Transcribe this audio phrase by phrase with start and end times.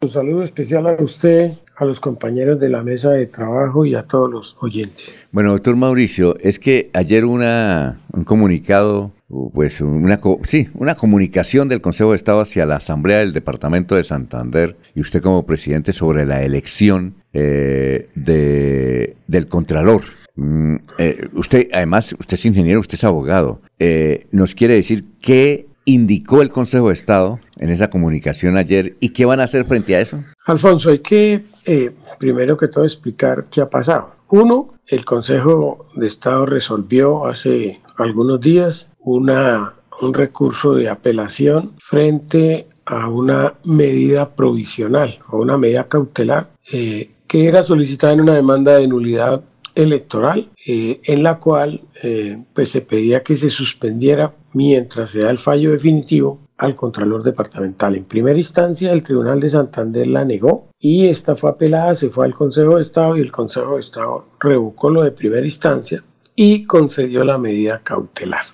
[0.00, 4.04] Un saludo especial a usted, a los compañeros de la mesa de trabajo y a
[4.04, 5.12] todos los oyentes.
[5.32, 9.10] Bueno, doctor Mauricio, es que ayer una, un comunicado,
[9.52, 14.04] pues una, sí, una comunicación del Consejo de Estado hacia la Asamblea del Departamento de
[14.04, 20.02] Santander y usted como presidente sobre la elección eh, de, del Contralor.
[20.36, 23.62] Mm, eh, usted, además, usted es ingeniero, usted es abogado.
[23.80, 29.10] Eh, ¿Nos quiere decir qué indicó el Consejo de Estado en esa comunicación ayer y
[29.10, 30.22] qué van a hacer frente a eso?
[30.46, 31.44] Alfonso, hay que
[32.18, 34.10] primero que todo explicar qué ha pasado.
[34.30, 42.66] Uno, el Consejo de Estado resolvió hace algunos días una, un recurso de apelación frente
[42.84, 48.76] a una medida provisional o una medida cautelar eh, que era solicitada en una demanda
[48.76, 49.42] de nulidad
[49.74, 55.30] electoral eh, en la cual eh, pues se pedía que se suspendiera mientras se da
[55.30, 57.96] el fallo definitivo al Contralor Departamental.
[57.96, 62.26] En primera instancia, el Tribunal de Santander la negó y esta fue apelada, se fue
[62.26, 66.02] al Consejo de Estado y el Consejo de Estado revocó lo de primera instancia
[66.34, 68.46] y concedió la medida cautelar.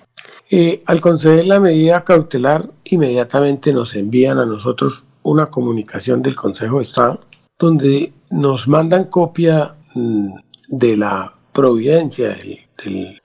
[0.49, 6.77] Eh, al conceder la medida cautelar, inmediatamente nos envían a nosotros una comunicación del Consejo
[6.77, 7.19] de Estado
[7.57, 10.33] donde nos mandan copia mm,
[10.67, 12.37] de la providencia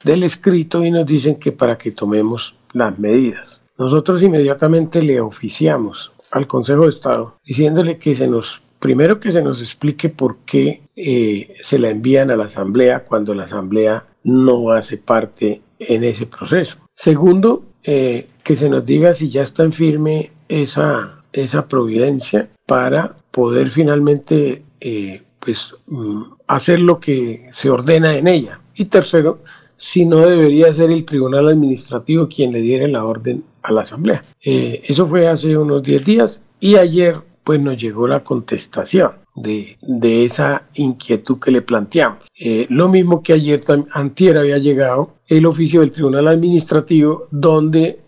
[0.05, 3.60] del, escrito y nos dicen que para que tomemos las medidas.
[3.81, 9.41] Nosotros inmediatamente le oficiamos al Consejo de Estado diciéndole que se nos, primero que se
[9.41, 14.71] nos explique por qué eh, se la envían a la Asamblea cuando la Asamblea no
[14.73, 16.77] hace parte en ese proceso.
[16.93, 23.17] Segundo, eh, que se nos diga si ya está en firme esa, esa providencia para
[23.31, 28.61] poder finalmente eh, pues, mm, hacer lo que se ordena en ella.
[28.75, 29.39] Y tercero,
[29.81, 34.23] si no debería ser el tribunal administrativo quien le diera la orden a la asamblea.
[34.45, 39.79] Eh, eso fue hace unos 10 días y ayer pues nos llegó la contestación de,
[40.23, 42.19] esa inquietud que le planteamos.
[42.39, 48.01] Eh, lo mismo que ayer, antier había llegado el oficio del tribunal administrativo donde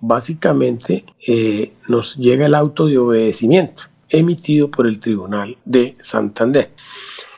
[0.00, 1.04] básicamente
[1.86, 6.70] nos llega el auto de obedecimiento emitido por el Tribunal de Santander.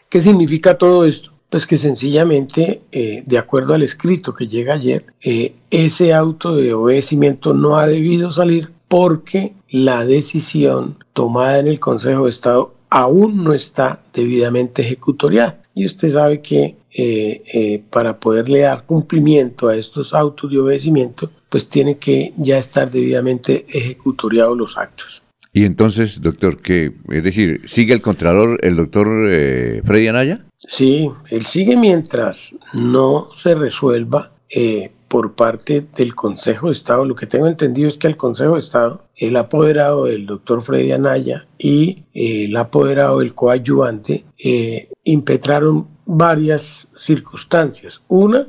[0.08, 1.32] ¿Qué significa todo esto?
[1.50, 6.74] Pues que sencillamente, eh, de acuerdo al escrito que llega ayer, eh, ese auto de
[6.74, 13.44] obedecimiento no ha debido salir porque la decisión tomada en el Consejo de Estado aún
[13.44, 15.62] no está debidamente ejecutoriada.
[15.74, 21.68] Y usted sabe que eh, para poderle dar cumplimiento a estos autos de obedecimiento, pues
[21.68, 25.22] tiene que ya estar debidamente ejecutoriados los actos.
[25.58, 26.92] Y entonces, doctor, ¿qué?
[27.08, 30.44] Es decir, ¿sigue el Contralor, el doctor eh, Freddy Anaya?
[30.56, 37.04] Sí, él sigue mientras no se resuelva eh, por parte del Consejo de Estado.
[37.04, 40.92] Lo que tengo entendido es que el Consejo de Estado, el apoderado del doctor Freddy
[40.92, 44.24] Anaya y eh, el apoderado del coayuvante
[45.02, 48.00] impetraron varias circunstancias.
[48.06, 48.46] Una,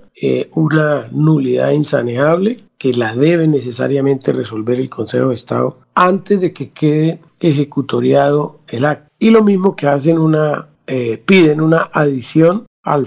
[0.54, 6.70] una nulidad insaneable que la debe necesariamente resolver el Consejo de Estado antes de que
[6.70, 9.12] quede ejecutoriado el acto.
[9.20, 13.06] Y lo mismo que hacen una, eh, piden una adición al,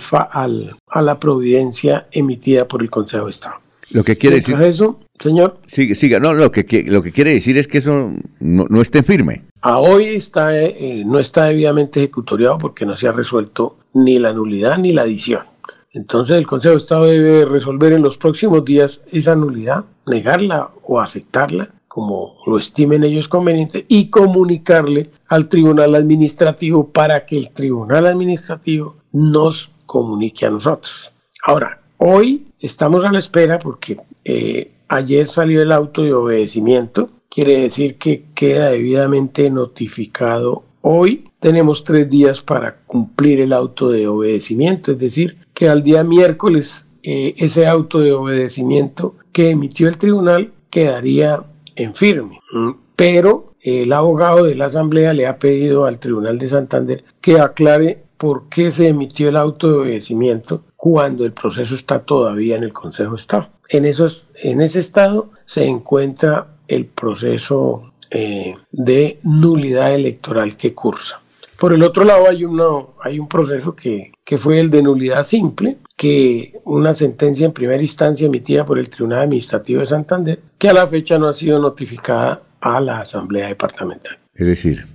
[0.87, 3.55] a la providencia emitida por el Consejo de Estado.
[3.91, 5.59] Lo que quiere decir eso, señor.
[5.67, 6.21] Sigue, siga.
[6.21, 9.45] No, lo que, lo que quiere decir es que eso no, no esté firme.
[9.63, 14.33] A hoy está, eh, no está debidamente ejecutoriado porque no se ha resuelto ni la
[14.33, 15.52] nulidad ni la adición.
[15.93, 21.01] Entonces el Consejo de Estado debe resolver en los próximos días esa nulidad, negarla o
[21.01, 28.07] aceptarla como lo estimen ellos conveniente y comunicarle al Tribunal Administrativo para que el Tribunal
[28.07, 31.13] Administrativo nos comunique a nosotros.
[31.45, 37.61] Ahora, hoy estamos a la espera porque eh, ayer salió el auto de obedecimiento, quiere
[37.61, 41.29] decir que queda debidamente notificado hoy.
[41.41, 46.85] Tenemos tres días para cumplir el auto de obedecimiento, es decir, que al día miércoles
[47.05, 51.45] eh, ese auto de obedecimiento que emitió el tribunal quedaría
[51.77, 52.41] en firme.
[52.51, 52.71] Mm.
[52.97, 58.03] Pero el abogado de la Asamblea le ha pedido al Tribunal de Santander que aclare
[58.17, 62.73] por qué se emitió el auto de obedecimiento cuando el proceso está todavía en el
[62.73, 63.49] Consejo de Estado.
[63.69, 71.23] En, esos, en ese estado se encuentra el proceso eh, de nulidad electoral que cursa.
[71.63, 75.23] Por el otro lado hay, uno, hay un proceso que, que fue el de nulidad
[75.23, 80.69] simple, que una sentencia en primera instancia emitida por el Tribunal Administrativo de Santander, que
[80.69, 84.19] a la fecha no ha sido notificada a la Asamblea Departamental.
[84.35, 84.87] Es decir,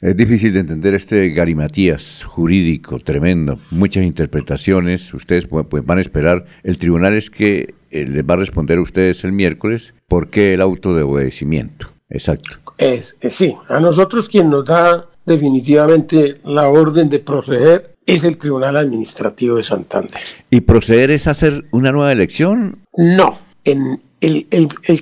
[0.00, 6.46] es difícil de entender este garimatías jurídico tremendo, muchas interpretaciones, ustedes pues, van a esperar,
[6.62, 10.54] el tribunal es que eh, les va a responder a ustedes el miércoles por qué
[10.54, 11.88] el auto de obedecimiento.
[12.08, 12.72] Exacto.
[12.78, 18.76] Es, sí, a nosotros quien nos da definitivamente la orden de proceder es el Tribunal
[18.76, 20.20] Administrativo de Santander.
[20.50, 22.78] ¿Y proceder es hacer una nueva elección?
[22.96, 24.46] No, en el,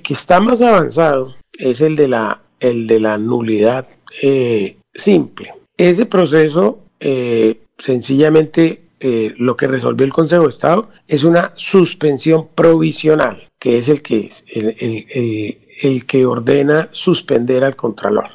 [0.03, 3.87] que está más avanzado es el de la, el de la nulidad
[4.23, 5.53] eh, simple.
[5.77, 12.49] Ese proceso eh, sencillamente eh, lo que resolvió el Consejo de Estado es una suspensión
[12.55, 18.31] provisional, que es el que, el, el, que ordena suspender al Contralor.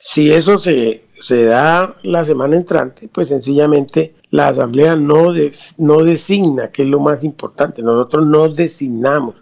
[0.00, 5.32] Si eso se, se, da la semana entrante, pues sencillamente la Asamblea no,
[5.78, 9.36] no designa, que es lo más importante, nosotros no designamos.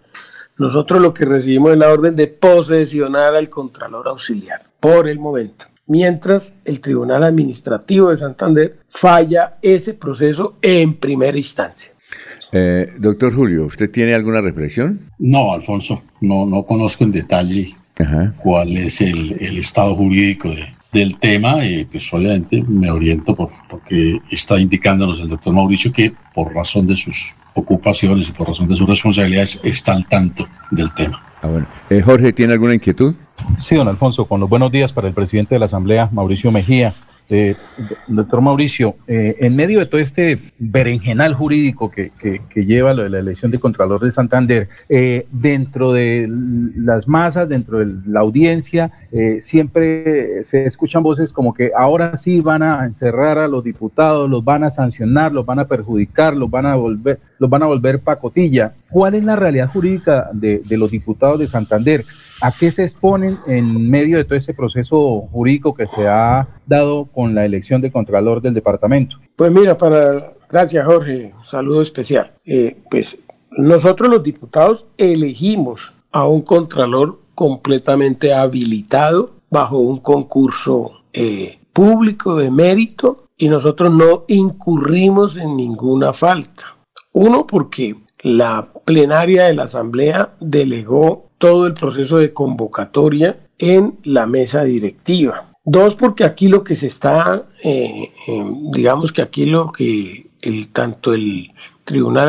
[0.58, 5.66] Nosotros lo que recibimos es la orden de posesionar al Contralor Auxiliar por el momento
[5.86, 11.92] mientras el Tribunal Administrativo de Santander falla ese proceso en primera instancia.
[12.52, 15.10] Eh, doctor Julio, ¿usted tiene alguna reflexión?
[15.18, 17.74] No, Alfonso, no, no conozco en detalle
[18.42, 20.48] cuál es el, estado jurídico
[20.92, 25.90] del tema y pues obviamente me oriento por lo que está indicándonos el doctor Mauricio
[25.90, 30.46] que por razón de sus ocupaciones y por razón de sus responsabilidades está al tanto
[30.70, 31.22] del tema.
[31.42, 31.66] Ah, bueno.
[31.90, 33.14] Eh, Jorge, ¿tiene alguna inquietud?
[33.58, 36.94] Sí, don Alfonso, con los buenos días para el presidente de la Asamblea, Mauricio Mejía.
[37.30, 37.54] Eh,
[38.08, 42.10] doctor Mauricio, eh, en medio de todo este berenjenal jurídico que,
[42.54, 46.28] lleva lo de la elección de Contralor de Santander, eh, dentro de
[46.76, 48.90] las masas, dentro de la audiencia,
[49.40, 54.44] siempre se escuchan voces como que ahora sí van a encerrar a los diputados, los
[54.44, 58.00] van a sancionar, los van a perjudicar, los van a volver, los van a volver
[58.00, 58.72] pacotilla.
[58.90, 62.04] ¿Cuál es la realidad jurídica de los diputados de Santander?
[62.42, 67.04] ¿A qué se exponen en medio de todo ese proceso jurídico que se ha dado
[67.04, 69.16] con la elección de Contralor del departamento?
[69.36, 72.32] Pues mira, para gracias Jorge, un saludo especial.
[72.44, 73.16] Eh, pues
[73.52, 82.50] nosotros los diputados elegimos a un Contralor completamente habilitado bajo un concurso eh, público de
[82.50, 86.76] mérito y nosotros no incurrimos en ninguna falta.
[87.12, 94.26] Uno, porque la plenaria de la Asamblea delegó todo el proceso de convocatoria en la
[94.26, 95.52] mesa directiva.
[95.64, 98.12] Dos, porque aquí lo que se está, eh,
[98.70, 101.50] digamos que aquí lo que el, tanto el
[101.82, 102.28] Tribunal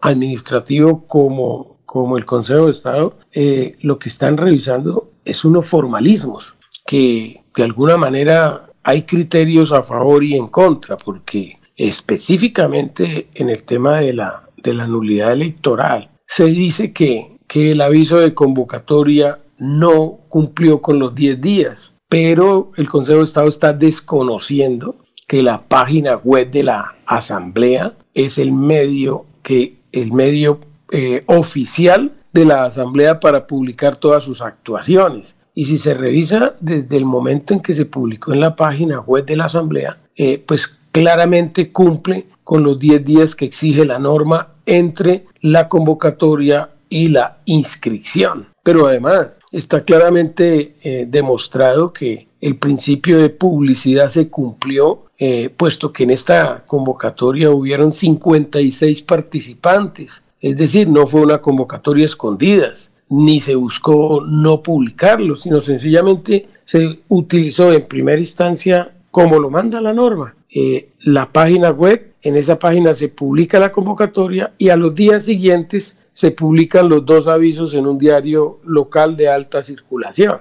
[0.00, 6.56] Administrativo como, como el Consejo de Estado, eh, lo que están revisando es unos formalismos
[6.88, 13.62] que de alguna manera hay criterios a favor y en contra, porque específicamente en el
[13.62, 19.38] tema de la, de la nulidad electoral se dice que que el aviso de convocatoria
[19.58, 24.96] no cumplió con los 10 días, pero el Consejo de Estado está desconociendo
[25.26, 30.60] que la página web de la Asamblea es el medio que el medio
[30.90, 35.36] eh, oficial de la Asamblea para publicar todas sus actuaciones.
[35.54, 39.24] Y si se revisa desde el momento en que se publicó en la página web
[39.24, 44.48] de la Asamblea, eh, pues claramente cumple con los 10 días que exige la norma
[44.66, 48.46] entre la convocatoria y la inscripción.
[48.62, 55.92] Pero además está claramente eh, demostrado que el principio de publicidad se cumplió, eh, puesto
[55.92, 60.22] que en esta convocatoria hubieron 56 participantes.
[60.40, 62.72] Es decir, no fue una convocatoria escondida,
[63.08, 69.80] ni se buscó no publicarlo, sino sencillamente se utilizó en primera instancia como lo manda
[69.80, 70.36] la norma.
[70.48, 75.24] Eh, la página web, en esa página se publica la convocatoria y a los días
[75.24, 80.38] siguientes se publican los dos avisos en un diario local de alta circulación.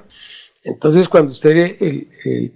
[0.63, 1.75] Entonces, cuando usted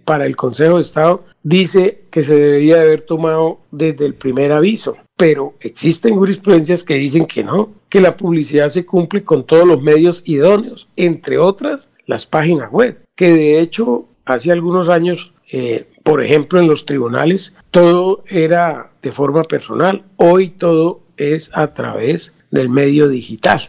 [0.06, 4.96] para el Consejo de Estado dice que se debería haber tomado desde el primer aviso,
[5.18, 9.82] pero existen jurisprudencias que dicen que no, que la publicidad se cumple con todos los
[9.82, 16.24] medios idóneos, entre otras las páginas web, que de hecho hace algunos años, eh, por
[16.24, 22.70] ejemplo, en los tribunales, todo era de forma personal, hoy todo es a través del
[22.70, 23.62] medio digital.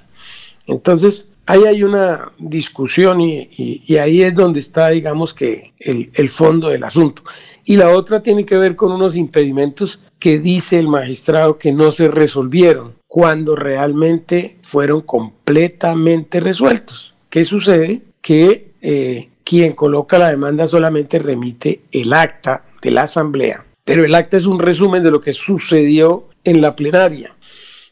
[0.67, 6.85] Entonces, ahí hay una discusión y, ahí es donde está, digamos que, el, fondo del
[6.85, 7.23] asunto.
[7.65, 11.91] Y la otra tiene que ver con unos impedimentos que dice el magistrado que no
[11.91, 17.15] se resolvieron cuando realmente fueron completamente resueltos.
[17.31, 18.03] ¿Qué sucede?
[18.21, 24.15] Que eh, quien coloca la demanda solamente remite el acta de la asamblea, pero el
[24.15, 27.35] acta es un resumen de lo que sucedió en la plenaria.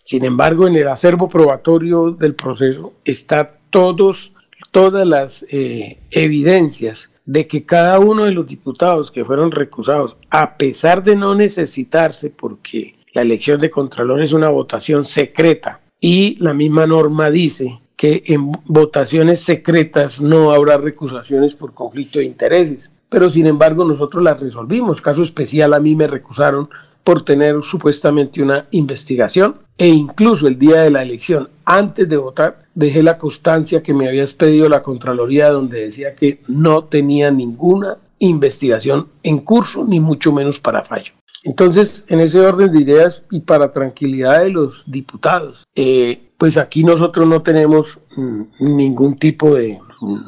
[0.06, 4.30] Sin embargo, en el acervo probatorio del proceso está todos,
[4.70, 10.56] todas las eh, evidencias de que cada uno de los diputados que fueron recusados, a
[10.56, 16.54] pesar de no necesitarse, porque la elección de Contralor es una votación secreta, y la
[16.54, 22.92] misma norma dice que en votaciones secretas no habrá recusaciones por conflicto de intereses.
[23.08, 25.00] Pero sin embargo nosotros las resolvimos.
[25.00, 26.68] Caso especial a mí me recusaron
[27.06, 32.64] por tener supuestamente una investigación e incluso el día de la elección, antes de votar,
[32.74, 37.98] dejé la constancia que me habías pedido la Contraloría donde decía que no tenía ninguna
[38.18, 41.12] investigación en curso, ni mucho menos para fallo.
[41.44, 46.84] Entonces, en ese orden de ideas y para tranquilidad de los diputados, eh, pues aquí
[46.84, 49.78] nosotros no tenemos mm, ningún tipo de,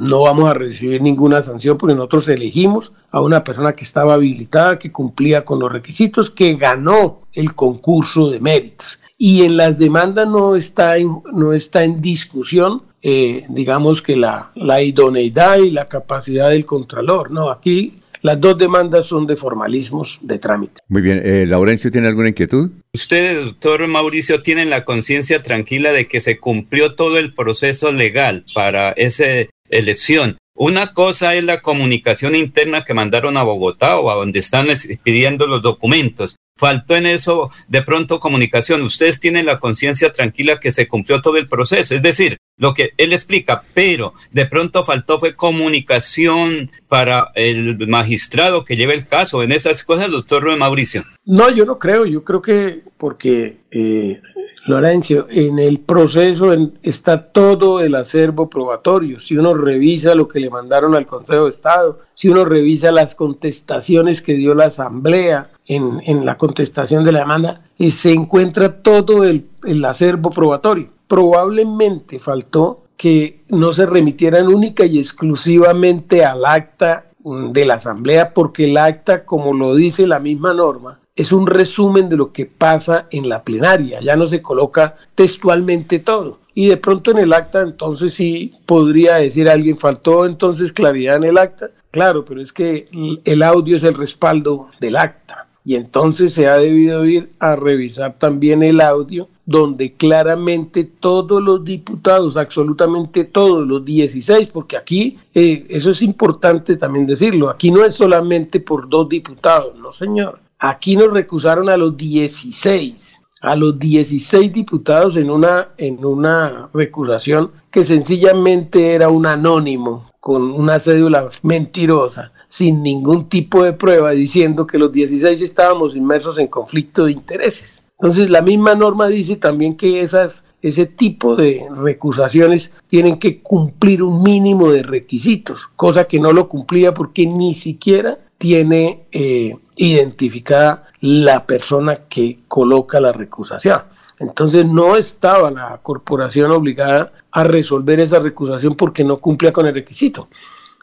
[0.00, 4.78] no vamos a recibir ninguna sanción porque nosotros elegimos a una persona que estaba habilitada,
[4.78, 8.98] que cumplía con los requisitos, que ganó el concurso de méritos.
[9.18, 14.50] Y en las demandas no está en, no está en discusión, eh, digamos que la,
[14.54, 17.30] la idoneidad y la capacidad del contralor.
[17.30, 20.80] No, aquí las dos demandas son de formalismos de trámite.
[20.88, 21.20] Muy bien.
[21.24, 22.70] Eh, Laurencio, ¿tiene alguna inquietud?
[22.92, 28.44] Usted, doctor Mauricio, tienen la conciencia tranquila de que se cumplió todo el proceso legal
[28.54, 29.24] para esa
[29.68, 30.38] elección.
[30.54, 34.66] Una cosa es la comunicación interna que mandaron a Bogotá o a donde están
[35.04, 38.82] pidiendo los documentos, faltó en eso de pronto comunicación.
[38.82, 41.94] Ustedes tienen la conciencia tranquila que se cumplió todo el proceso.
[41.94, 48.64] Es decir, lo que él explica, pero de pronto faltó fue comunicación para el magistrado
[48.64, 51.04] que lleva el caso en esas cosas, doctor Mauricio.
[51.24, 52.06] No, yo no creo.
[52.06, 54.20] Yo creo que porque eh,
[54.66, 59.18] Lorenzo, en el proceso está todo el acervo probatorio.
[59.18, 63.14] Si uno revisa lo que le mandaron al Consejo de Estado, si uno revisa las
[63.14, 69.24] contestaciones que dio la Asamblea en, la contestación de la demanda, y se encuentra todo
[69.24, 70.97] el acervo probatorio.
[71.08, 78.64] Probablemente faltó que no se remitieran única y exclusivamente al acta de la Asamblea, porque
[78.64, 83.08] el acta, como lo dice la misma norma, es un resumen de lo que pasa
[83.10, 86.38] en la plenaria, ya no se coloca textualmente todo.
[86.54, 91.24] Y de pronto en el acta, entonces sí podría decir alguien, faltó entonces claridad en
[91.24, 91.70] el acta.
[91.90, 92.86] Claro, pero es que
[93.24, 95.47] el audio es el respaldo del acta.
[95.68, 101.62] Y entonces se ha debido ir a revisar también el audio, donde claramente todos los
[101.62, 107.84] diputados, absolutamente todos los 16, porque aquí, eh, eso es importante también decirlo, aquí no
[107.84, 110.40] es solamente por dos diputados, no señor.
[110.58, 117.52] Aquí nos recusaron a los 16, a los 16 diputados en una, en una recusación
[117.70, 124.66] que sencillamente era un anónimo con una cédula mentirosa, sin ningún tipo de prueba, diciendo
[124.66, 127.84] que los 16 estábamos inmersos en conflicto de intereses.
[128.00, 134.02] Entonces, la misma norma dice también que esas, ese tipo de recusaciones tienen que cumplir
[134.02, 140.87] un mínimo de requisitos, cosa que no lo cumplía porque ni siquiera tiene eh, identificada
[141.00, 143.82] la persona que coloca la recusación.
[144.18, 149.74] Entonces no estaba la corporación obligada a resolver esa recusación porque no cumplía con el
[149.74, 150.28] requisito.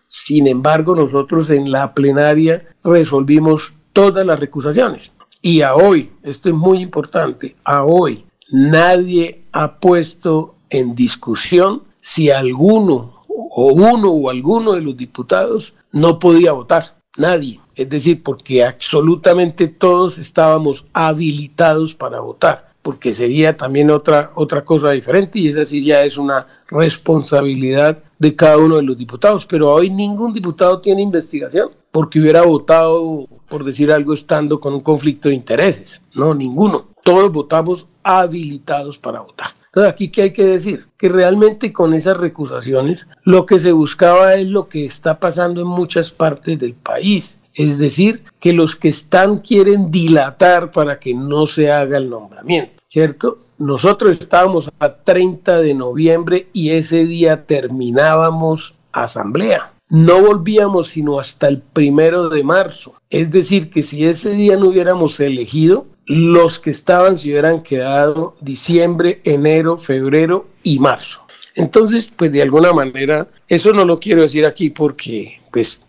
[0.08, 5.12] Sin embargo, nosotros en la plenaria resolvimos todas las recusaciones.
[5.42, 12.30] Y a hoy, esto es muy importante, a hoy nadie ha puesto en discusión si
[12.30, 16.96] alguno o uno o alguno de los diputados no podía votar.
[17.18, 24.64] Nadie es decir, porque absolutamente todos estábamos habilitados para votar, porque sería también otra, otra
[24.64, 29.46] cosa diferente y esa sí ya es una responsabilidad de cada uno de los diputados,
[29.46, 34.82] pero hoy ningún diputado tiene investigación porque hubiera votado, por decir algo, estando con un
[34.82, 39.50] conflicto de intereses, no, ninguno, todos votamos habilitados para votar.
[39.68, 40.86] Entonces, aquí, ¿qué hay que decir?
[40.98, 45.68] Que realmente con esas recusaciones lo que se buscaba es lo que está pasando en
[45.68, 51.48] muchas partes del país, es decir, que los que están quieren dilatar para que no
[51.48, 53.40] se haga el nombramiento, ¿cierto?
[53.58, 59.72] Nosotros estábamos a 30 de noviembre y ese día terminábamos asamblea.
[59.88, 62.96] No volvíamos sino hasta el primero de marzo.
[63.10, 68.36] Es decir, que si ese día no hubiéramos elegido, los que estaban se hubieran quedado
[68.42, 71.22] diciembre, enero, febrero y marzo.
[71.56, 75.86] Entonces, pues de alguna manera, eso no lo quiero decir aquí porque, pues,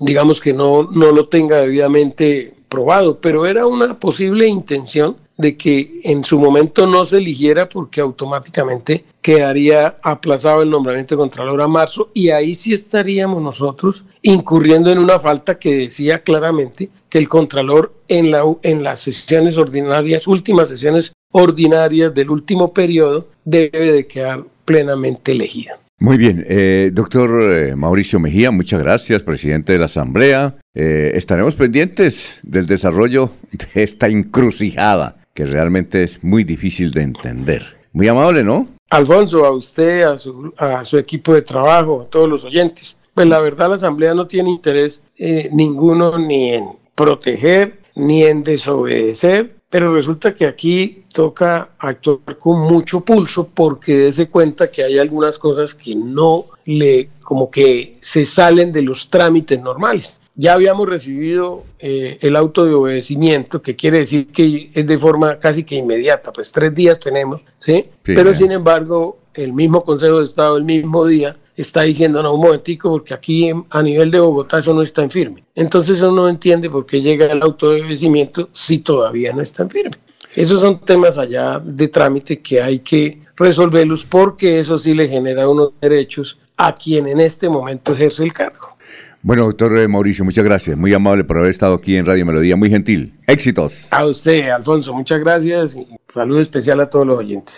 [0.00, 6.00] digamos que no, no lo tenga debidamente probado, pero era una posible intención de que
[6.04, 11.68] en su momento no se eligiera porque automáticamente quedaría aplazado el nombramiento de Contralor a
[11.68, 17.28] marzo y ahí sí estaríamos nosotros incurriendo en una falta que decía claramente que el
[17.28, 24.06] Contralor en, la, en las sesiones ordinarias, últimas sesiones ordinarias del último periodo, debe de
[24.06, 25.83] quedar plenamente elegido.
[25.98, 30.56] Muy bien, eh, doctor eh, Mauricio Mejía, muchas gracias, presidente de la Asamblea.
[30.74, 37.62] Eh, estaremos pendientes del desarrollo de esta encrucijada, que realmente es muy difícil de entender.
[37.92, 38.68] Muy amable, ¿no?
[38.90, 42.96] Alfonso, a usted, a su, a su equipo de trabajo, a todos los oyentes.
[43.14, 46.64] Pues la verdad la Asamblea no tiene interés eh, ninguno ni en
[46.96, 54.28] proteger ni en desobedecer, pero resulta que aquí toca actuar con mucho pulso porque dése
[54.28, 59.60] cuenta que hay algunas cosas que no le, como que se salen de los trámites
[59.60, 60.20] normales.
[60.36, 65.40] Ya habíamos recibido eh, el auto de obedecimiento, que quiere decir que es de forma
[65.40, 67.86] casi que inmediata, pues tres días tenemos, ¿sí?
[68.04, 72.40] Pero sin embargo, el mismo Consejo de Estado el mismo día está diciendo, no, un
[72.40, 75.44] momentico, porque aquí a nivel de Bogotá eso no está en firme.
[75.54, 79.62] Entonces uno no entiende por qué llega el auto de obedecimiento si todavía no está
[79.62, 79.96] en firme.
[80.34, 85.48] Esos son temas allá de trámite que hay que resolverlos porque eso sí le genera
[85.48, 88.74] unos derechos a quien en este momento ejerce el cargo.
[89.22, 90.76] Bueno, doctor Mauricio, muchas gracias.
[90.76, 92.56] Muy amable por haber estado aquí en Radio Melodía.
[92.56, 93.14] Muy gentil.
[93.26, 93.86] Éxitos.
[93.90, 95.76] A usted, Alfonso, muchas gracias.
[95.76, 97.52] Y saludo especial a todos los oyentes.